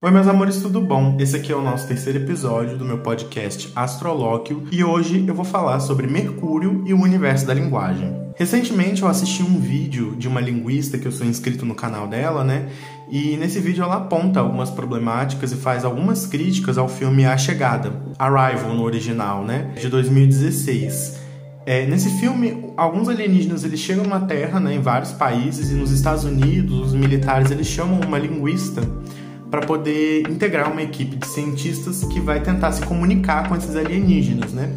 [0.00, 1.16] Oi, meus amores, tudo bom?
[1.18, 5.44] Esse aqui é o nosso terceiro episódio do meu podcast Astrolóquio e hoje eu vou
[5.44, 8.16] falar sobre Mercúrio e o universo da linguagem.
[8.36, 12.44] Recentemente eu assisti um vídeo de uma linguista que eu sou inscrito no canal dela,
[12.44, 12.68] né?
[13.10, 17.90] E nesse vídeo ela aponta algumas problemáticas e faz algumas críticas ao filme A Chegada,
[18.16, 19.72] Arrival no original, né?
[19.80, 21.18] De 2016.
[21.66, 25.90] É, nesse filme, alguns alienígenas eles chegam na Terra, né, em vários países, e nos
[25.90, 28.80] Estados Unidos, os militares eles chamam uma linguista
[29.50, 34.52] para poder integrar uma equipe de cientistas que vai tentar se comunicar com esses alienígenas,
[34.52, 34.72] né?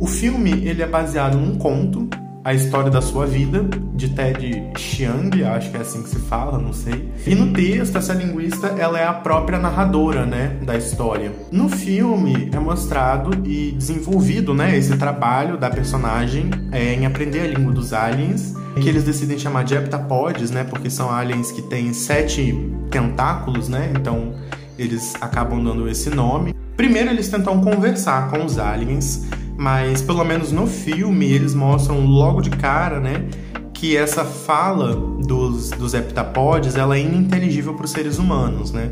[0.00, 2.08] O filme ele é baseado num conto,
[2.48, 3.62] a história da sua vida,
[3.92, 7.12] de Ted Chiang, acho que é assim que se fala, não sei.
[7.26, 11.30] E no texto essa linguista ela é a própria narradora, né, da história.
[11.52, 17.46] No filme é mostrado e desenvolvido, né, esse trabalho da personagem é, em aprender a
[17.48, 20.62] língua dos aliens que eles decidem chamar de heptapods, né?
[20.62, 22.54] Porque são aliens que têm sete
[22.90, 23.92] tentáculos, né?
[23.94, 24.32] Então
[24.78, 26.54] eles acabam dando esse nome.
[26.76, 29.26] Primeiro eles tentam conversar com os aliens,
[29.58, 33.26] mas pelo menos no filme eles mostram logo de cara, né?
[33.74, 38.88] Que essa fala dos, dos heptapods ela é ininteligível para os seres humanos, né?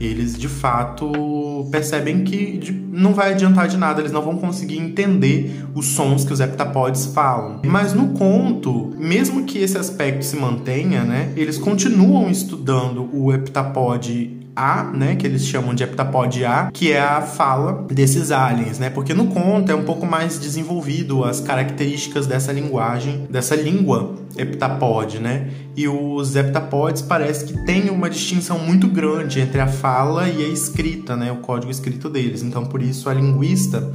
[0.00, 2.58] eles de fato percebem que
[2.90, 7.06] não vai adiantar de nada, eles não vão conseguir entender os sons que os heptapods
[7.06, 7.60] falam.
[7.66, 14.39] Mas no conto, mesmo que esse aspecto se mantenha, né, eles continuam estudando o heptapod
[14.54, 18.90] a, né, que eles chamam de heptapod A, que é a fala desses aliens, né?
[18.90, 25.18] Porque no conto é um pouco mais desenvolvido as características dessa linguagem, dessa língua heptapod,
[25.18, 25.48] né?
[25.76, 30.48] E os heptapods parece que tem uma distinção muito grande entre a fala e a
[30.48, 31.30] escrita, né?
[31.32, 32.42] O código escrito deles.
[32.42, 33.90] Então, por isso a linguista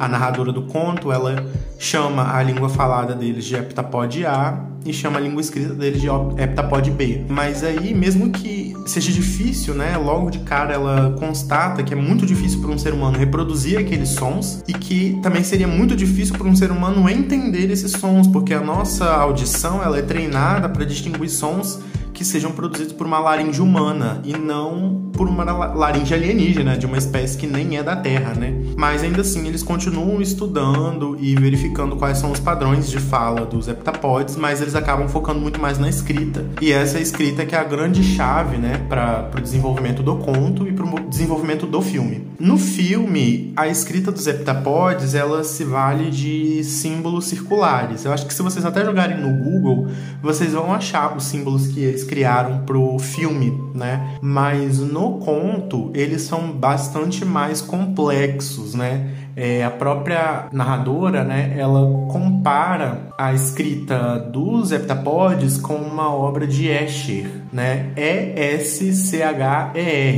[0.00, 1.44] a narradora do conto, ela
[1.78, 6.08] chama a língua falada deles de heptapod A e chama a língua escrita deles de
[6.08, 7.26] heptapod B.
[7.28, 12.24] Mas aí, mesmo que seja difícil, né, logo de cara ela constata que é muito
[12.24, 16.48] difícil para um ser humano reproduzir aqueles sons e que também seria muito difícil para
[16.48, 21.28] um ser humano entender esses sons, porque a nossa audição ela é treinada para distinguir
[21.28, 21.78] sons
[22.20, 26.98] que sejam produzidos por uma laringe humana e não por uma laringe alienígena, de uma
[26.98, 28.54] espécie que nem é da Terra, né?
[28.76, 33.68] Mas ainda assim, eles continuam estudando e verificando quais são os padrões de fala dos
[33.68, 36.44] heptapods, mas eles acabam focando muito mais na escrita.
[36.60, 40.72] E essa escrita que é a grande chave, né, para o desenvolvimento do conto e
[40.72, 42.28] para o desenvolvimento do filme.
[42.38, 48.04] No filme, a escrita dos heptapods, ela se vale de símbolos circulares.
[48.04, 49.88] Eu acho que se vocês até jogarem no Google,
[50.22, 54.18] vocês vão achar os símbolos que eles criaram pro filme, né?
[54.20, 59.14] Mas no conto eles são bastante mais complexos, né?
[59.36, 66.66] É, a própria narradora, né, ela compara a escrita dos heptapodes com uma obra de
[66.66, 69.06] Escher, né, E-S-C-H-E-R.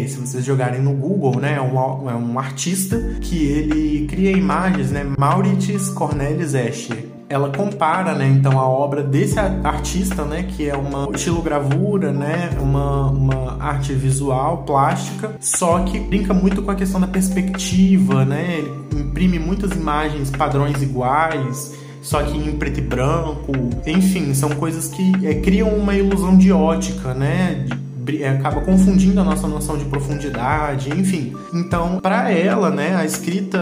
[0.08, 4.90] Se vocês jogarem no Google, né, é um, é um artista que ele cria imagens,
[4.90, 10.76] né, Mauritius Cornelis Escher ela compara, né, então a obra desse artista, né, que é
[10.76, 17.00] uma estilogravura, né, uma, uma arte visual, plástica, só que brinca muito com a questão
[17.00, 23.52] da perspectiva, né, ele imprime muitas imagens padrões iguais, só que em preto e branco,
[23.86, 27.74] enfim, são coisas que é, criam uma ilusão de ótica, né, de
[28.24, 31.32] acaba confundindo a nossa noção de profundidade, enfim.
[31.52, 33.58] Então, para ela, né, a escrita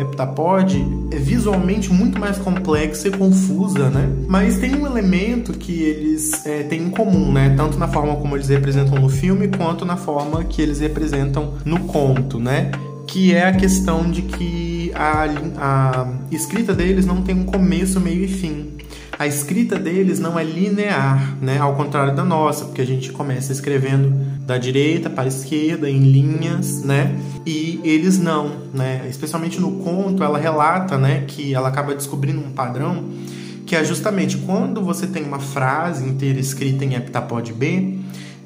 [0.00, 4.08] heptapod é visualmente muito mais complexa e confusa, né?
[4.28, 7.54] Mas tem um elemento que eles é, têm em comum, né?
[7.56, 11.80] Tanto na forma como eles representam no filme, quanto na forma que eles representam no
[11.80, 12.70] conto, né?
[13.06, 15.26] Que é a questão de que a,
[15.58, 18.74] a escrita deles não tem um começo, meio e fim
[19.18, 21.58] a escrita deles não é linear, né?
[21.58, 24.10] Ao contrário da nossa, porque a gente começa escrevendo
[24.40, 27.14] da direita para a esquerda em linhas, né?
[27.46, 29.06] E eles não, né?
[29.08, 33.04] Especialmente no conto, ela relata, né, que ela acaba descobrindo um padrão
[33.66, 37.98] que é justamente quando você tem uma frase inteira escrita em heptapod B,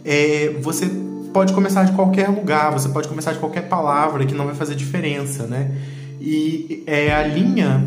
[0.04, 0.88] é, você
[1.32, 4.74] pode começar de qualquer lugar, você pode começar de qualquer palavra que não vai fazer
[4.74, 5.76] diferença, né?
[6.20, 7.84] E é a linha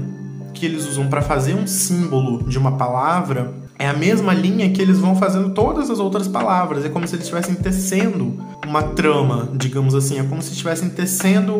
[0.53, 4.79] que eles usam para fazer um símbolo de uma palavra é a mesma linha que
[4.79, 6.85] eles vão fazendo todas as outras palavras.
[6.85, 10.19] É como se eles estivessem tecendo uma trama, digamos assim.
[10.19, 11.55] É como se estivessem tecendo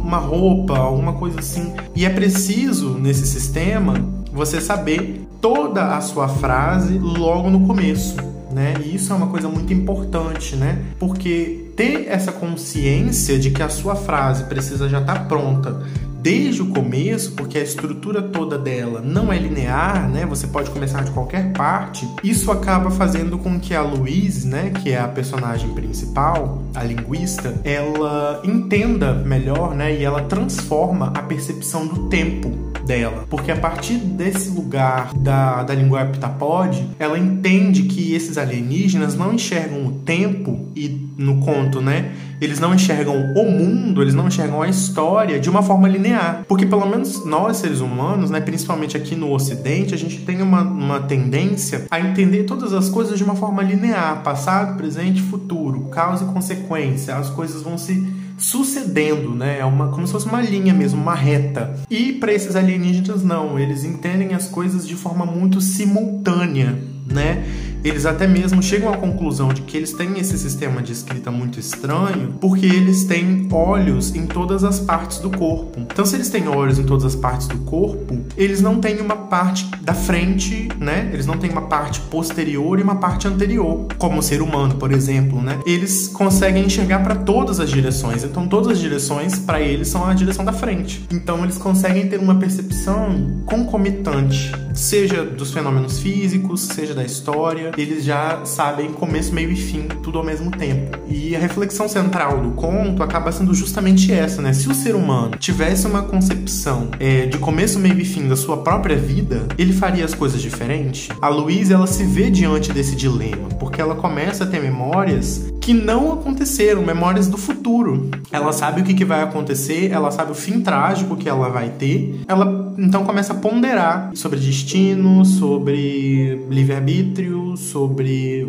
[0.00, 1.74] uma roupa, alguma coisa assim.
[1.94, 3.94] E é preciso, nesse sistema,
[4.32, 8.16] você saber toda a sua frase logo no começo.
[8.50, 8.72] Né?
[8.82, 10.82] E isso é uma coisa muito importante, né?
[10.98, 15.82] Porque ter essa consciência de que a sua frase precisa já estar tá pronta
[16.26, 20.26] desde o começo, porque a estrutura toda dela não é linear, né?
[20.26, 22.04] Você pode começar de qualquer parte.
[22.20, 27.54] Isso acaba fazendo com que a Louise, né, que é a personagem principal, a linguista,
[27.62, 33.26] ela entenda melhor, né, e ela transforma a percepção do tempo dela.
[33.28, 39.34] Porque a partir desse lugar da, da língua heptapode, ela entende que esses alienígenas não
[39.34, 42.12] enxergam o tempo e no conto, né?
[42.40, 46.44] Eles não enxergam o mundo, eles não enxergam a história de uma forma linear.
[46.46, 50.60] Porque pelo menos nós, seres humanos, né, principalmente aqui no ocidente, a gente tem uma,
[50.60, 56.24] uma tendência a entender todas as coisas de uma forma linear, passado, presente, futuro, causa
[56.24, 57.16] e consequência.
[57.16, 58.06] As coisas vão se
[58.38, 59.58] sucedendo, né?
[59.58, 61.74] É uma, como se fosse uma linha mesmo, uma reta.
[61.90, 63.58] E para esses alienígenas, não.
[63.58, 67.44] Eles entendem as coisas de forma muito simultânea, né?
[67.84, 71.60] Eles até mesmo chegam à conclusão de que eles têm esse sistema de escrita muito
[71.60, 75.80] estranho porque eles têm olhos em todas as partes do corpo.
[75.80, 79.16] Então, se eles têm olhos em todas as partes do corpo, eles não têm uma
[79.16, 81.10] parte da frente, né?
[81.12, 84.92] Eles não têm uma parte posterior e uma parte anterior, como o ser humano, por
[84.92, 85.58] exemplo, né?
[85.66, 88.24] Eles conseguem enxergar para todas as direções.
[88.24, 91.04] Então, todas as direções para eles são a direção da frente.
[91.10, 98.04] Então, eles conseguem ter uma percepção concomitante, seja dos fenômenos físicos, seja da história, eles
[98.04, 100.98] já sabem começo, meio e fim, tudo ao mesmo tempo.
[101.08, 104.52] E a reflexão central do conto acaba sendo justamente essa, né?
[104.52, 108.58] Se o ser humano tivesse uma concepção é, de começo, meio e fim da sua
[108.58, 111.10] própria vida, ele faria as coisas diferente?
[111.20, 115.74] A Louise, ela se vê diante desse dilema, porque ela começa a ter memórias que
[115.74, 118.08] não aconteceram, memórias do futuro.
[118.30, 121.70] Ela sabe o que, que vai acontecer, ela sabe o fim trágico que ela vai
[121.70, 128.46] ter, ela então começa a ponderar sobre destino, sobre livre-arbítrio, sobre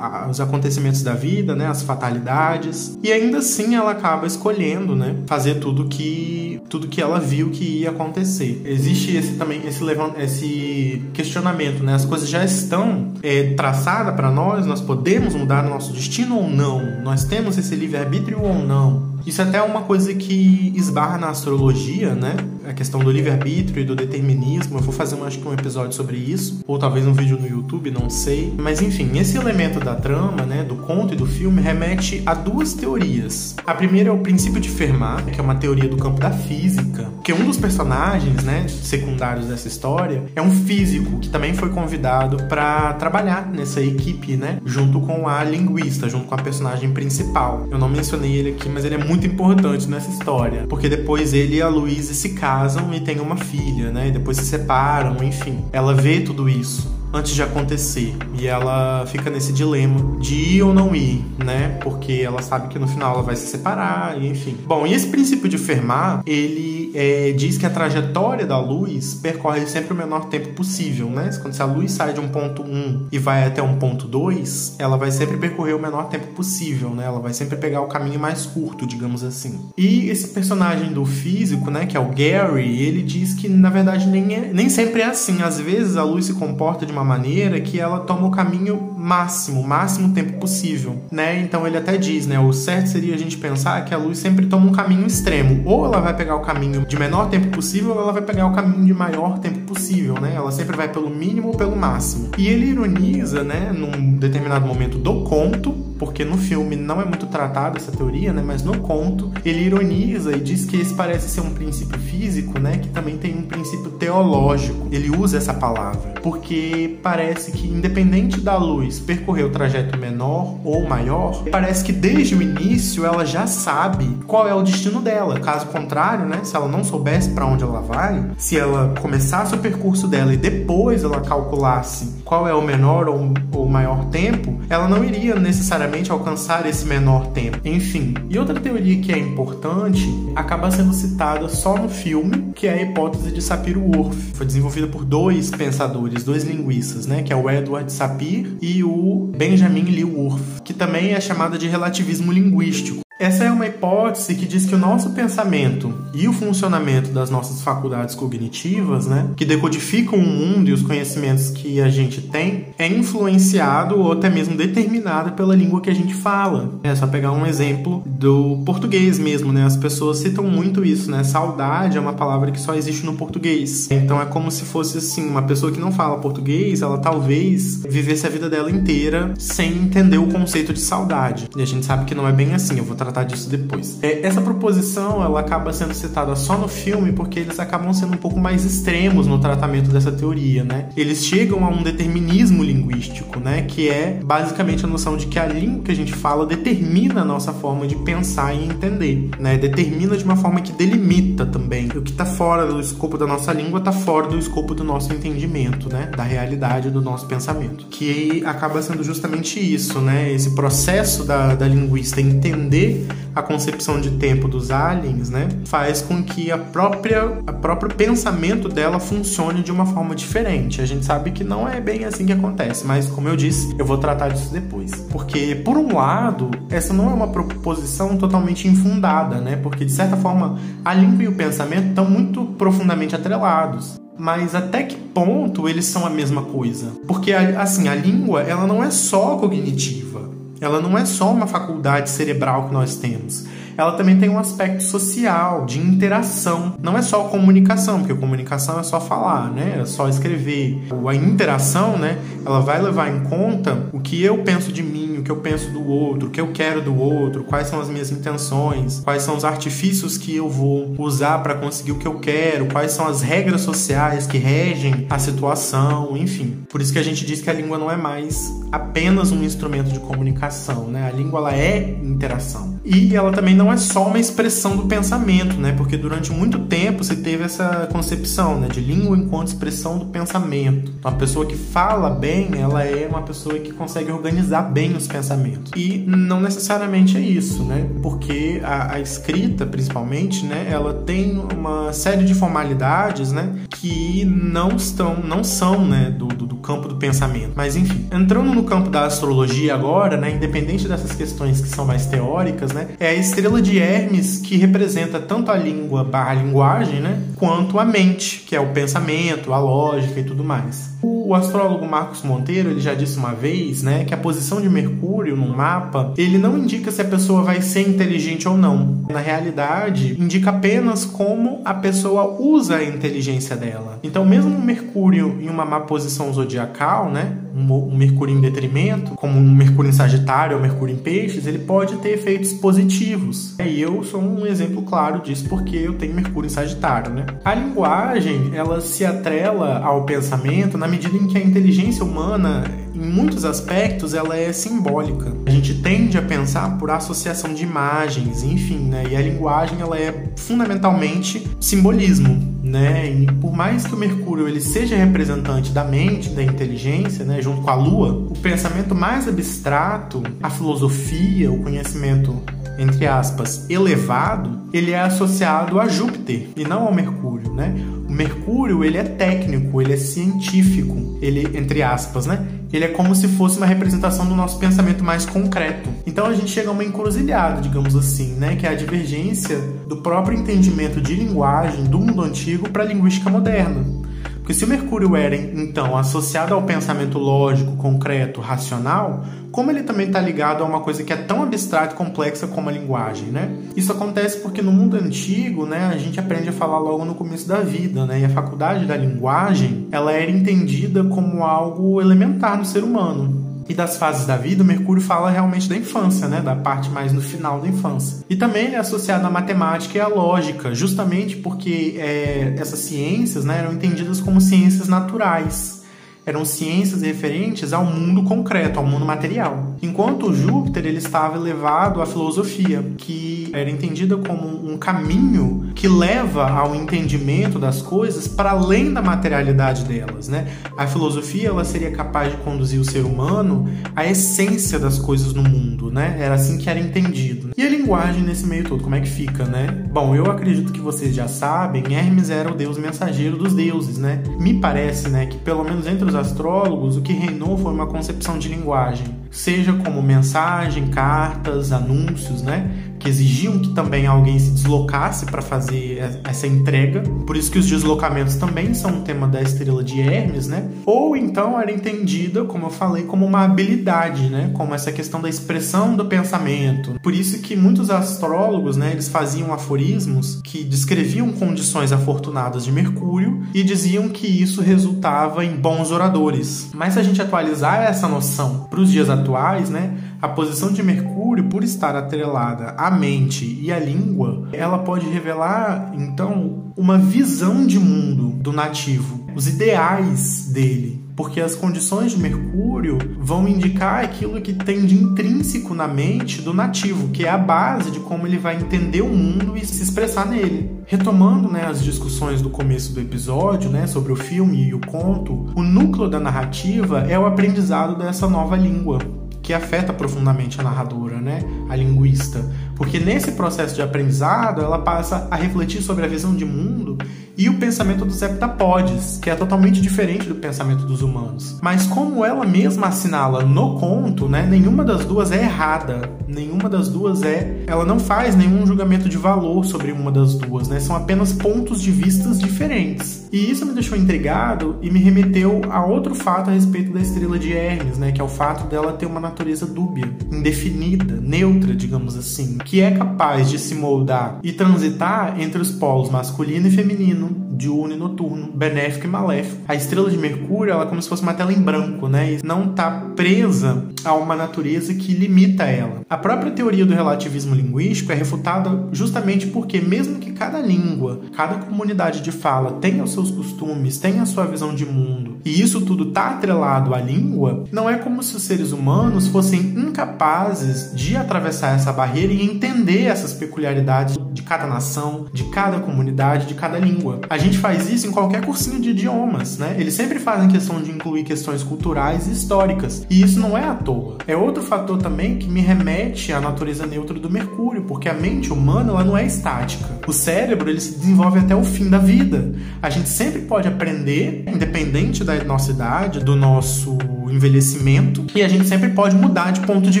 [0.30, 2.96] os acontecimentos da vida, né, as fatalidades.
[3.02, 7.82] E ainda assim ela acaba escolhendo, né, fazer tudo que tudo que ela viu que
[7.82, 8.60] ia acontecer.
[8.64, 11.94] Existe esse também esse levant, esse questionamento, né?
[11.94, 16.50] As coisas já estão é, traçadas para nós, nós podemos mudar o nosso destino ou
[16.50, 17.00] não?
[17.00, 19.13] Nós temos esse livre-arbítrio ou não?
[19.26, 22.36] Isso é até é uma coisa que esbarra na astrologia, né?
[22.68, 24.78] A questão do livre-arbítrio e do determinismo.
[24.78, 27.90] Eu vou fazer, acho que um episódio sobre isso, ou talvez um vídeo no YouTube,
[27.90, 28.52] não sei.
[28.58, 32.74] Mas enfim, esse elemento da trama, né, do conto e do filme, remete a duas
[32.74, 33.54] teorias.
[33.66, 37.08] A primeira é o princípio de Fermat, que é uma teoria do campo da física,
[37.22, 42.36] que um dos personagens, né, secundários dessa história é um físico que também foi convidado
[42.48, 47.66] para trabalhar nessa equipe, né, junto com a linguista, junto com a personagem principal.
[47.70, 51.32] Eu não mencionei ele aqui, mas ele é muito muito importante nessa história, porque depois
[51.32, 54.08] ele e a Louise se casam e têm uma filha, né?
[54.08, 55.64] E depois se separam, enfim.
[55.72, 58.14] Ela vê tudo isso antes de acontecer.
[58.38, 61.78] E ela fica nesse dilema de ir ou não ir, né?
[61.82, 64.56] Porque ela sabe que no final ela vai se separar, enfim.
[64.66, 69.66] Bom, e esse princípio de Fermat, ele é, diz que a trajetória da luz percorre
[69.66, 71.30] sempre o menor tempo possível, né?
[71.40, 74.76] Quando se a luz sai de um ponto 1 e vai até um ponto 2,
[74.78, 77.04] ela vai sempre percorrer o menor tempo possível, né?
[77.04, 79.60] Ela vai sempre pegar o caminho mais curto, digamos assim.
[79.76, 84.06] E esse personagem do físico, né, que é o Gary, ele diz que na verdade
[84.06, 85.42] nem, é, nem sempre é assim.
[85.42, 89.66] Às vezes a luz se comporta de maneira que ela toma o caminho máximo, o
[89.66, 91.40] máximo tempo possível, né?
[91.40, 92.38] Então ele até diz, né?
[92.40, 95.62] O certo seria a gente pensar que a luz sempre toma um caminho extremo.
[95.64, 98.54] Ou ela vai pegar o caminho de menor tempo possível, ou ela vai pegar o
[98.54, 100.32] caminho de maior tempo possível, né?
[100.34, 102.30] Ela sempre vai pelo mínimo ou pelo máximo.
[102.38, 103.72] E ele ironiza, né?
[103.72, 108.42] Num determinado momento do conto, porque no filme não é muito tratado essa teoria, né?
[108.44, 112.76] Mas no conto ele ironiza e diz que esse parece ser um princípio físico, né?
[112.76, 114.86] Que também tem um princípio teológico.
[114.92, 120.86] Ele usa essa palavra porque parece que independente da luz percorrer o trajeto menor ou
[120.86, 125.40] maior, parece que desde o início ela já sabe qual é o destino dela.
[125.40, 126.40] Caso contrário, né?
[126.44, 130.36] Se ela não soubesse para onde ela vai, se ela começasse o percurso dela e
[130.36, 135.93] depois ela calculasse qual é o menor ou o maior tempo, ela não iria necessariamente
[136.10, 137.58] alcançar esse menor tempo.
[137.64, 142.74] Enfim, e outra teoria que é importante acaba sendo citada só no filme, que é
[142.74, 144.16] a hipótese de Sapir-Whorf.
[144.34, 149.30] Foi desenvolvida por dois pensadores, dois linguistas, né, que é o Edward Sapir e o
[149.36, 153.04] Benjamin Lee Whorf, que também é chamada de relativismo linguístico.
[153.24, 157.62] Essa é uma hipótese que diz que o nosso pensamento e o funcionamento das nossas
[157.62, 162.86] faculdades cognitivas, né, que decodificam o mundo e os conhecimentos que a gente tem, é
[162.86, 166.78] influenciado ou até mesmo determinado pela língua que a gente fala.
[166.82, 169.64] É só pegar um exemplo do português mesmo, né?
[169.64, 171.24] As pessoas citam muito isso, né?
[171.24, 173.90] Saudade é uma palavra que só existe no português.
[173.90, 178.26] Então é como se fosse assim, uma pessoa que não fala português, ela talvez vivesse
[178.26, 181.48] a vida dela inteira sem entender o conceito de saudade.
[181.56, 182.76] E a gente sabe que não é bem assim.
[182.76, 183.98] Eu vou tratar tratar disso depois.
[184.02, 188.16] É, essa proposição ela acaba sendo citada só no filme porque eles acabam sendo um
[188.16, 190.88] pouco mais extremos no tratamento dessa teoria, né?
[190.96, 193.62] Eles chegam a um determinismo linguístico, né?
[193.62, 197.24] Que é basicamente a noção de que a língua que a gente fala determina a
[197.24, 199.56] nossa forma de pensar e entender, né?
[199.56, 201.88] Determina de uma forma que delimita também.
[201.94, 205.12] O que está fora do escopo da nossa língua está fora do escopo do nosso
[205.12, 206.10] entendimento, né?
[206.16, 207.86] Da realidade do nosso pensamento.
[207.86, 210.32] Que acaba sendo justamente isso, né?
[210.32, 212.93] Esse processo da, da linguista entender
[213.34, 215.48] a concepção de tempo dos aliens, né?
[215.66, 220.80] Faz com que a própria, a próprio pensamento dela funcione de uma forma diferente.
[220.80, 223.84] A gente sabe que não é bem assim que acontece, mas como eu disse, eu
[223.84, 224.92] vou tratar disso depois.
[225.10, 229.56] Porque, por um lado, essa não é uma proposição totalmente infundada, né?
[229.56, 234.00] Porque, de certa forma, a língua e o pensamento estão muito profundamente atrelados.
[234.16, 236.92] Mas até que ponto eles são a mesma coisa?
[237.06, 240.30] Porque assim, a língua, ela não é só cognitiva.
[240.60, 243.46] Ela não é só uma faculdade cerebral que nós temos
[243.76, 246.74] ela também tem um aspecto social, de interação.
[246.80, 249.80] Não é só comunicação, porque comunicação é só falar, né?
[249.80, 250.80] É só escrever.
[251.06, 252.18] A interação, né?
[252.44, 255.84] Ela vai levar em conta o que eu penso de mim, que eu penso do
[255.86, 259.44] outro, o que eu quero do outro, quais são as minhas intenções, quais são os
[259.44, 263.62] artifícios que eu vou usar para conseguir o que eu quero, quais são as regras
[263.62, 266.58] sociais que regem a situação, enfim.
[266.68, 269.90] Por isso que a gente diz que a língua não é mais apenas um instrumento
[269.90, 271.08] de comunicação, né?
[271.08, 272.78] A língua ela é interação.
[272.84, 275.72] E ela também não é só uma expressão do pensamento, né?
[275.72, 280.92] Porque durante muito tempo se teve essa concepção, né, de língua enquanto expressão do pensamento.
[280.98, 285.06] Então, a pessoa que fala bem, ela é uma pessoa que consegue organizar bem os
[285.14, 285.70] pensamentos.
[285.76, 287.86] E não necessariamente é isso, né?
[288.02, 294.70] Porque a, a escrita, principalmente, né, ela tem uma série de formalidades, né, que não
[294.70, 297.52] estão, não são, né, do, do, do campo do pensamento.
[297.54, 302.06] Mas enfim, entrando no campo da astrologia agora, né, independente dessas questões que são mais
[302.06, 307.22] teóricas, né, é a estrela de Hermes que representa tanto a língua barra linguagem, né,
[307.36, 310.94] quanto a mente, que é o pensamento, a lógica e tudo mais.
[311.02, 315.03] O astrólogo Marcos Monteiro, ele já disse uma vez, né, que a posição de Mercúrio
[315.04, 319.04] no mapa, ele não indica se a pessoa vai ser inteligente ou não.
[319.08, 323.98] Na realidade, indica apenas como a pessoa usa a inteligência dela.
[324.02, 329.54] Então, mesmo Mercúrio em uma má posição zodiacal, né, um Mercúrio em detrimento, como um
[329.54, 333.54] Mercúrio em Sagitário ou Mercúrio em Peixes, ele pode ter efeitos positivos.
[333.60, 337.26] E eu sou um exemplo claro disso porque eu tenho Mercúrio em Sagitário, né?
[337.44, 342.64] A linguagem, ela se atrela ao pensamento na medida em que a inteligência humana
[342.94, 345.32] em muitos aspectos ela é simbólica.
[345.46, 349.04] A gente tende a pensar por associação de imagens, enfim, né?
[349.10, 353.08] E a linguagem ela é fundamentalmente simbolismo né?
[353.08, 357.60] E por mais que o Mercúrio ele seja representante da mente, da inteligência, né, junto
[357.60, 362.42] com a Lua, o pensamento mais abstrato, a filosofia, o conhecimento
[362.78, 367.72] entre aspas, elevado, ele é associado a Júpiter e não ao Mercúrio, né?
[368.08, 372.44] O Mercúrio, ele é técnico, ele é científico, ele, entre aspas, né?
[372.74, 375.88] Ele é como se fosse uma representação do nosso pensamento mais concreto.
[376.04, 379.98] Então a gente chega a uma encruzilhada, digamos assim, né, que é a divergência do
[379.98, 384.03] próprio entendimento de linguagem do mundo antigo para a linguística moderna.
[384.44, 390.08] Porque se o Mercúrio era, então, associado ao pensamento lógico, concreto, racional, como ele também
[390.08, 393.56] está ligado a uma coisa que é tão abstrata e complexa como a linguagem, né?
[393.74, 397.48] Isso acontece porque no mundo antigo, né, a gente aprende a falar logo no começo
[397.48, 398.20] da vida, né?
[398.20, 403.74] E a faculdade da linguagem, ela era entendida como algo elementar no ser humano e
[403.74, 406.40] das fases da vida, o Mercúrio fala realmente da infância, né?
[406.40, 408.24] Da parte mais no final da infância.
[408.28, 413.44] E também ele é associado à matemática e à lógica, justamente porque é, essas ciências
[413.44, 415.84] né, eram entendidas como ciências naturais
[416.26, 419.73] eram ciências referentes ao mundo concreto, ao mundo material.
[419.82, 426.48] Enquanto Júpiter ele estava elevado à filosofia, que era entendida como um caminho que leva
[426.48, 430.48] ao entendimento das coisas para além da materialidade delas, né?
[430.76, 435.42] A filosofia ela seria capaz de conduzir o ser humano à essência das coisas no
[435.42, 436.16] mundo, né?
[436.18, 437.50] Era assim que era entendido.
[437.56, 439.66] E a linguagem nesse meio todo, como é que fica, né?
[439.92, 444.22] Bom, eu acredito que vocês já sabem, Hermes era o deus mensageiro dos deuses, né?
[444.38, 447.86] Me parece, né, que pelo menos entre os os astrólogos, o que reinou foi uma
[447.86, 452.93] concepção de linguagem, seja como mensagem, cartas, anúncios, né?
[453.04, 457.02] Que exigiam que também alguém se deslocasse para fazer essa entrega.
[457.26, 460.70] Por isso que os deslocamentos também são um tema da estrela de Hermes, né?
[460.86, 464.50] Ou então era entendida, como eu falei, como uma habilidade, né?
[464.54, 466.98] Como essa questão da expressão do pensamento.
[467.02, 473.42] Por isso que muitos astrólogos, né, eles faziam aforismos que descreviam condições afortunadas de Mercúrio
[473.52, 476.70] e diziam que isso resultava em bons oradores.
[476.74, 479.94] Mas se a gente atualizar essa noção para os dias atuais, né,
[480.24, 485.92] A posição de Mercúrio, por estar atrelada à mente e à língua, ela pode revelar,
[485.94, 492.96] então, uma visão de mundo do nativo, os ideais dele, porque as condições de Mercúrio
[493.18, 497.90] vão indicar aquilo que tem de intrínseco na mente do nativo, que é a base
[497.90, 500.70] de como ele vai entender o mundo e se expressar nele.
[500.86, 505.52] Retomando né, as discussões do começo do episódio né, sobre o filme e o conto,
[505.54, 508.98] o núcleo da narrativa é o aprendizado dessa nova língua
[509.44, 515.28] que afeta profundamente a narradora, né, a linguista, porque nesse processo de aprendizado ela passa
[515.30, 516.96] a refletir sobre a visão de mundo
[517.36, 521.58] e o pensamento dos heptapodes, que é totalmente diferente do pensamento dos humanos.
[521.62, 526.88] Mas como ela mesma assinala no conto, né, nenhuma das duas é errada, nenhuma das
[526.88, 530.80] duas é, ela não faz nenhum julgamento de valor sobre uma das duas, né?
[530.80, 533.28] São apenas pontos de vistas diferentes.
[533.32, 537.38] E isso me deixou intrigado e me remeteu a outro fato a respeito da estrela
[537.38, 542.16] de Hermes, né, que é o fato dela ter uma natureza dúbia, indefinida, neutra, digamos
[542.16, 547.23] assim, que é capaz de se moldar e transitar entre os polos masculino e feminino
[547.24, 549.62] Venom diurno e noturno, benéfico e maléfico.
[549.68, 552.32] A estrela de Mercúrio ela é como se fosse uma tela em branco, né?
[552.32, 556.02] E não está presa a uma natureza que limita ela.
[556.08, 561.56] A própria teoria do relativismo linguístico é refutada justamente porque, mesmo que cada língua, cada
[561.56, 565.80] comunidade de fala tenha os seus costumes, tenha a sua visão de mundo, e isso
[565.80, 571.16] tudo está atrelado à língua, não é como se os seres humanos fossem incapazes de
[571.16, 576.78] atravessar essa barreira e entender essas peculiaridades de cada nação, de cada comunidade, de cada
[576.78, 577.20] língua.
[577.30, 579.76] A gente faz isso em qualquer cursinho de idiomas, né?
[579.78, 583.06] Eles sempre fazem questão de incluir questões culturais e históricas.
[583.08, 584.18] E isso não é à toa.
[584.26, 588.52] É outro fator também que me remete à natureza neutra do Mercúrio, porque a mente
[588.52, 590.00] humana ela não é estática.
[590.06, 592.54] O cérebro ele se desenvolve até o fim da vida.
[592.82, 596.96] A gente sempre pode aprender, independente da nossa idade, do nosso
[597.30, 600.00] envelhecimento, e a gente sempre pode mudar de ponto de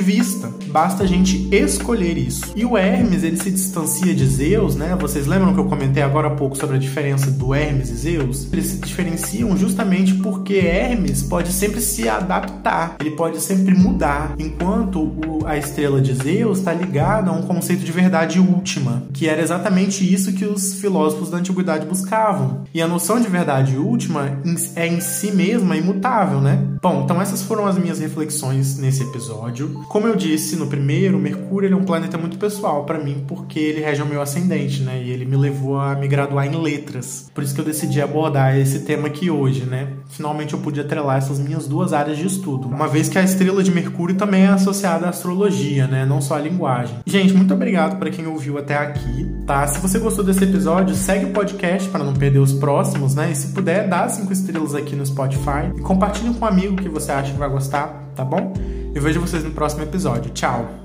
[0.00, 0.52] vista.
[0.68, 2.52] Basta a gente escolher isso.
[2.56, 4.96] E o Hermes, ele se distancia de Zeus, né?
[5.00, 8.52] Vocês lembram que eu comentei agora há pouco sobre a diferença do Hermes e Zeus?
[8.52, 15.00] Eles se diferenciam justamente porque Hermes pode sempre se adaptar, ele pode sempre mudar, enquanto
[15.00, 19.40] o, a estrela de Zeus está ligada a um conceito de verdade última, que era
[19.40, 22.64] exatamente isso que os filósofos da antiguidade buscavam.
[22.72, 24.38] E a noção de verdade última
[24.74, 26.58] é em si mesma imutável, né?
[26.82, 29.82] Bom, então essas foram as minhas reflexões nesse episódio.
[29.88, 33.80] Como eu disse no primeiro, Mercúrio é um planeta muito pessoal para mim, porque ele
[33.80, 35.02] rege o meu ascendente, né?
[35.02, 37.30] E ele me levou a me graduar em letras.
[37.34, 39.88] Por isso que eu decidi abordar esse tema aqui hoje, né?
[40.08, 42.68] Finalmente eu pude atrelar essas minhas duas áreas de estudo.
[42.68, 46.04] Uma vez que a estrela de Mercúrio também é associada à astrologia, né?
[46.04, 46.96] Não só à linguagem.
[47.06, 49.66] Gente, muito obrigado para quem ouviu até aqui, tá?
[49.66, 53.30] Se você gostou desse episódio, segue o podcast para não perder os próximos, né?
[53.32, 56.88] E se puder, dá cinco estrelas aqui no Spotify e compartilhe com um amigo que
[56.88, 58.52] você acha que vai gostar, tá bom?
[58.94, 60.30] Eu vejo vocês no próximo episódio.
[60.30, 60.82] Tchau!